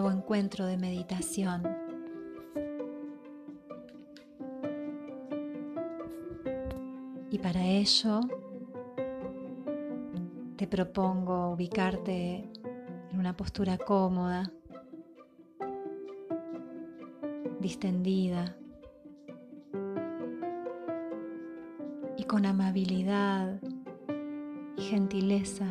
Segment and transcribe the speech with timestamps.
[0.00, 1.66] nuevo encuentro de meditación.
[7.32, 8.20] Y para ello
[10.54, 12.48] te propongo ubicarte
[13.10, 14.52] en una postura cómoda,
[17.58, 18.56] distendida
[22.16, 23.60] y con amabilidad
[24.76, 25.66] y gentileza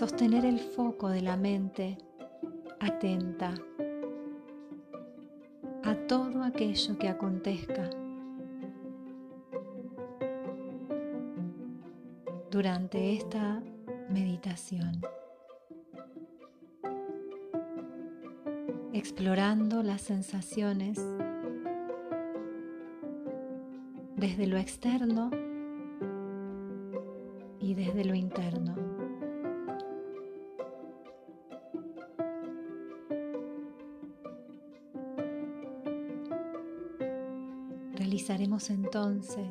[0.00, 1.98] sostener el foco de la mente
[2.80, 3.52] atenta
[5.84, 7.90] a todo aquello que acontezca
[12.50, 13.62] durante esta
[14.08, 15.02] meditación,
[18.94, 20.98] explorando las sensaciones
[24.16, 25.30] desde lo externo
[27.58, 28.69] y desde lo interno.
[38.10, 39.46] Realizaremos entonces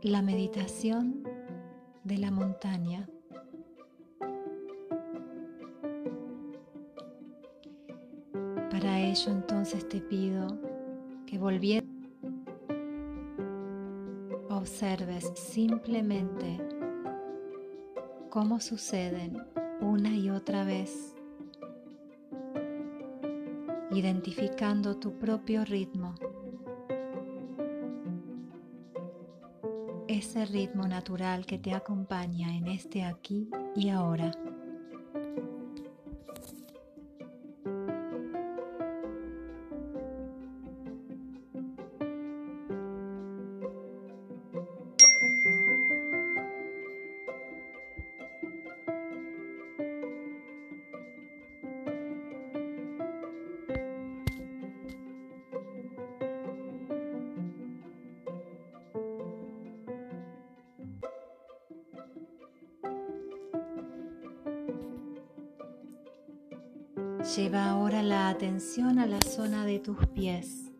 [0.00, 1.22] la meditación
[2.04, 3.06] de la montaña.
[8.70, 10.58] Para ello entonces te pido
[11.26, 11.90] que volvieras
[14.48, 16.66] observes simplemente
[18.30, 19.42] cómo suceden
[19.82, 21.15] una y otra vez
[23.96, 26.14] identificando tu propio ritmo.
[30.06, 34.32] Ese ritmo natural que te acompaña en este aquí y ahora.
[67.34, 70.70] Lleva ahora la atención a la zona de tus pies.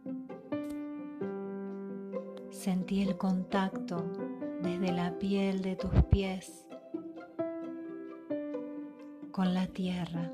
[2.50, 4.04] Sentí el contacto
[4.62, 6.64] desde la piel de tus pies
[9.32, 10.32] con la tierra.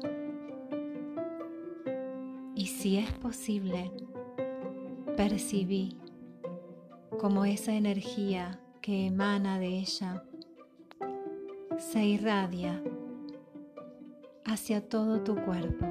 [2.55, 3.91] Y si es posible,
[5.17, 5.97] percibí
[7.19, 10.23] como esa energía que emana de ella
[11.79, 12.83] se irradia
[14.45, 15.87] hacia todo tu cuerpo.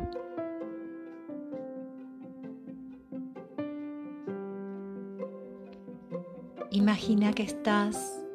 [6.71, 8.25] Imagina que estás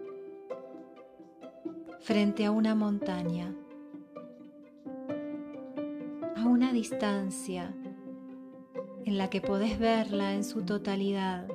[2.01, 3.55] frente a una montaña,
[6.37, 7.75] a una distancia
[9.05, 11.49] en la que podés verla en su totalidad.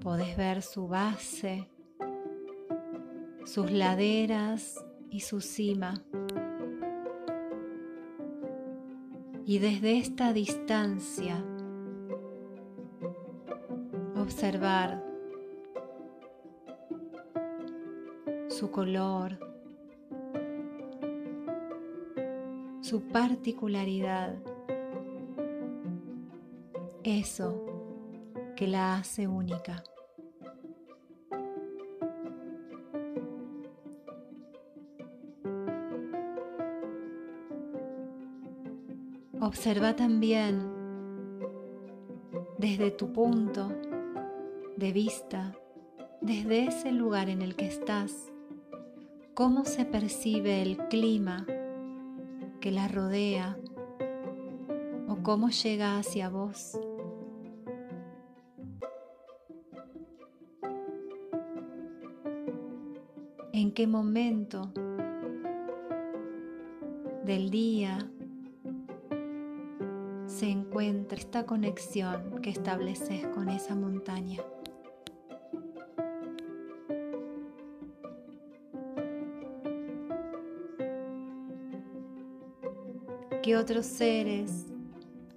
[0.00, 1.68] Podés ver su base,
[3.44, 6.02] sus laderas y su cima.
[9.44, 11.44] Y desde esta distancia
[14.16, 15.04] observar
[18.48, 19.38] su color,
[22.80, 24.36] su particularidad,
[27.02, 27.64] eso
[28.56, 29.82] que la hace única.
[39.42, 40.70] Observa también
[42.58, 43.72] desde tu punto
[44.76, 45.56] de vista,
[46.20, 48.30] desde ese lugar en el que estás,
[49.32, 51.46] cómo se percibe el clima
[52.60, 53.56] que la rodea
[55.08, 56.78] o cómo llega hacia vos.
[63.54, 64.70] ¿En qué momento
[67.24, 68.10] del día
[70.40, 74.40] se encuentra esta conexión que estableces con esa montaña.
[83.42, 84.64] ¿Qué otros seres,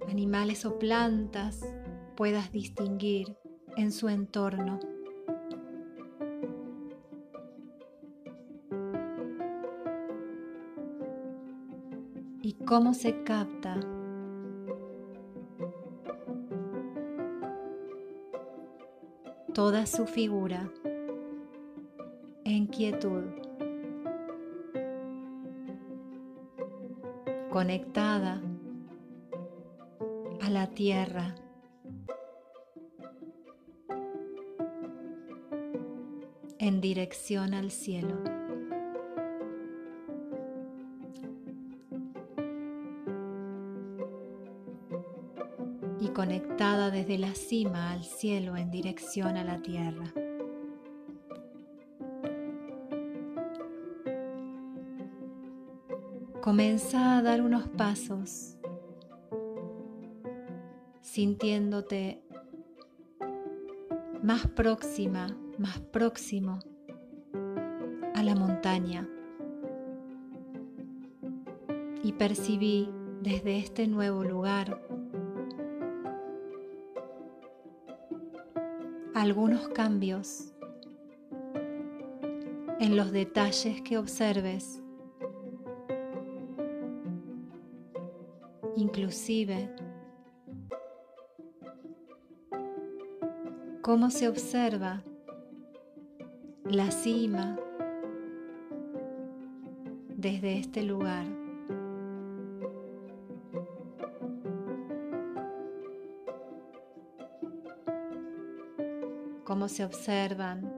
[0.08, 1.60] animales o plantas
[2.16, 3.36] puedas distinguir
[3.76, 4.80] en su entorno?
[12.40, 13.93] ¿Y cómo se capta
[19.54, 20.68] toda su figura
[22.44, 23.22] en quietud,
[27.50, 28.42] conectada
[30.42, 31.36] a la tierra.
[36.58, 38.33] en dirección al cielo.
[46.56, 50.04] Desde la cima al cielo en dirección a la tierra.
[56.40, 58.56] Comienza a dar unos pasos
[61.00, 62.22] sintiéndote
[64.22, 66.60] más próxima, más próximo
[68.14, 69.08] a la montaña.
[72.04, 72.88] Y percibí
[73.22, 74.80] desde este nuevo lugar
[79.14, 80.52] algunos cambios
[82.80, 84.82] en los detalles que observes
[88.76, 89.70] inclusive
[93.82, 95.04] cómo se observa
[96.64, 97.56] la cima
[100.08, 101.43] desde este lugar.
[109.66, 110.70] Se observan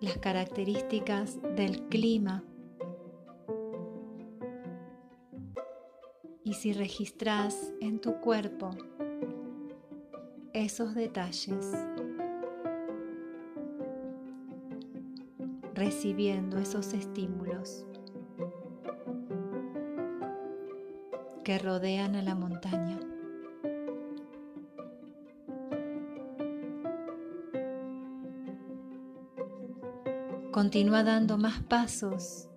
[0.00, 2.44] las características del clima
[6.44, 8.70] y si registras en tu cuerpo
[10.52, 11.74] esos detalles,
[15.74, 17.84] recibiendo esos estímulos
[21.44, 23.07] que rodean a la montaña.
[30.58, 32.48] Continúa dando más pasos,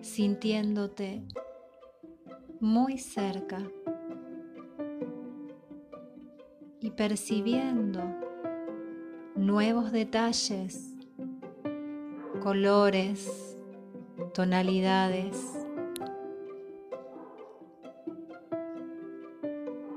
[0.00, 1.22] sintiéndote
[2.58, 3.62] muy cerca
[6.80, 8.02] y percibiendo
[9.36, 10.96] nuevos detalles,
[12.42, 13.56] colores,
[14.34, 15.64] tonalidades.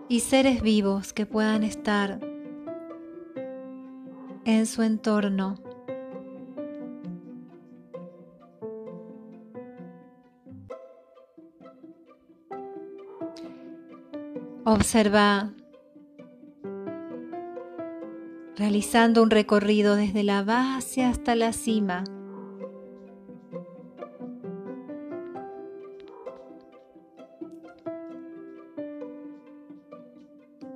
[0.07, 2.19] Y seres vivos que puedan estar
[4.45, 5.68] en su entorno
[14.71, 15.51] Observa
[18.55, 22.03] realizando un recorrido desde la base hasta la cima.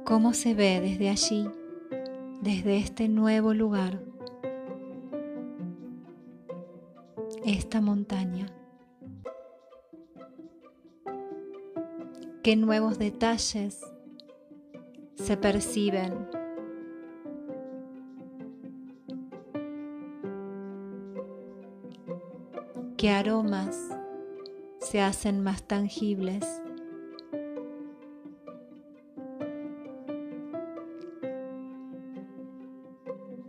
[0.04, 1.48] ¿Cómo se ve desde allí,
[2.42, 4.00] desde este nuevo lugar,
[7.46, 8.48] esta montaña?
[12.44, 13.82] Qué nuevos detalles
[15.16, 16.28] se perciben.
[23.04, 23.90] qué aromas
[24.80, 26.62] se hacen más tangibles.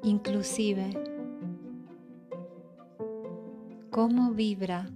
[0.02, 0.90] Inclusive,
[3.90, 4.90] cómo vibra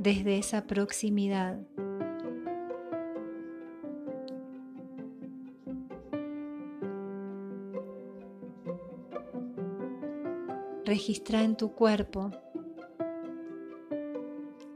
[0.00, 1.58] desde esa proximidad.
[10.86, 12.30] Registra en tu cuerpo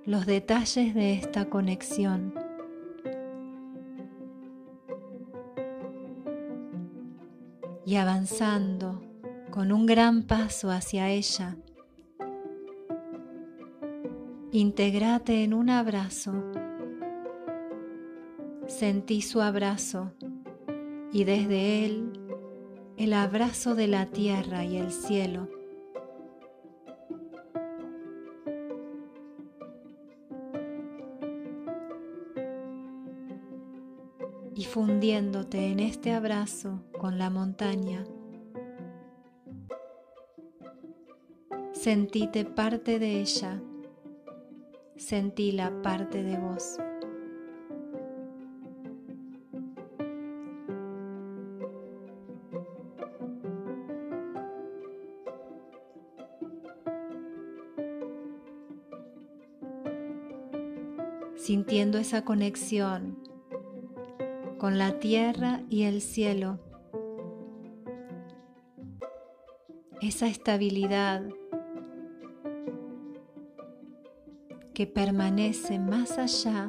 [0.04, 2.34] los detalles de esta conexión.
[7.86, 9.02] Y avanzando
[9.50, 11.56] con un gran paso hacia ella,
[14.56, 16.32] Integrate en un abrazo.
[18.68, 20.12] Sentí su abrazo
[21.12, 22.12] y desde él
[22.96, 25.48] el abrazo de la tierra y el cielo.
[34.54, 38.04] Y fundiéndote en este abrazo con la montaña,
[41.72, 43.60] sentíte parte de ella
[44.96, 46.78] sentí la parte de vos.
[61.36, 63.18] sintiendo esa conexión
[64.56, 66.58] con la tierra y el cielo.
[70.08, 71.22] esa estabilidad
[74.74, 76.68] que permanece más allá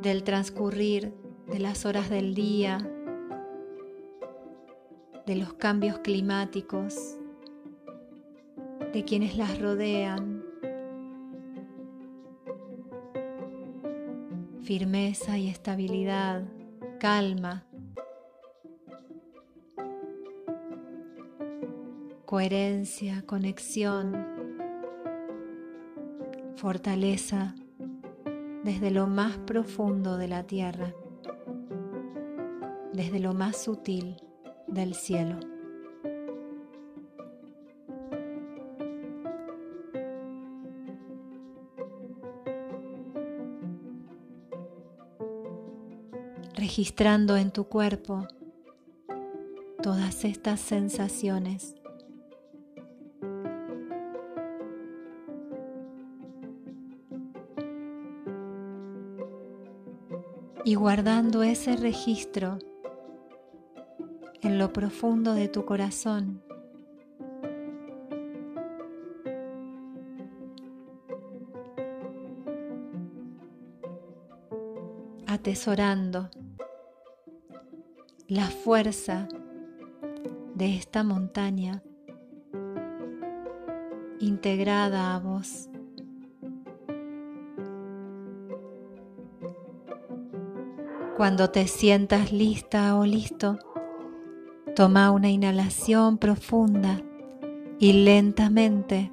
[0.00, 1.12] del transcurrir
[1.48, 2.78] de las horas del día,
[5.26, 7.18] de los cambios climáticos,
[8.92, 10.44] de quienes las rodean.
[14.62, 16.44] Firmeza y estabilidad,
[17.00, 17.67] calma,
[22.28, 24.14] coherencia, conexión,
[26.56, 27.54] fortaleza
[28.64, 30.92] desde lo más profundo de la tierra,
[32.92, 34.16] desde lo más sutil
[34.66, 35.40] del cielo.
[46.54, 48.26] registrando en tu cuerpo
[49.80, 51.78] todas estas sensaciones
[60.68, 62.58] y guardando ese registro
[64.42, 66.42] en lo profundo de tu corazón.
[75.26, 76.28] atesorando
[78.26, 79.26] la fuerza
[80.54, 81.82] de esta montaña
[84.18, 85.70] integrada a vos.
[91.18, 93.58] Cuando te sientas lista o listo,
[94.76, 97.02] toma una inhalación profunda
[97.80, 99.10] y lentamente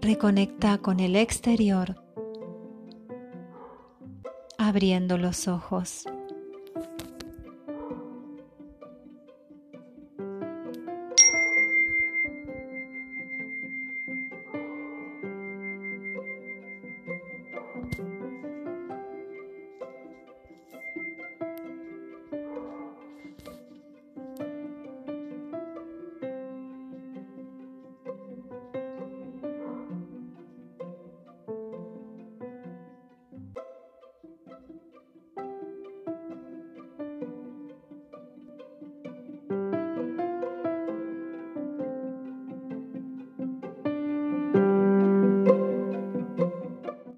[0.00, 2.02] reconecta con el exterior,
[4.56, 6.06] abriendo los ojos.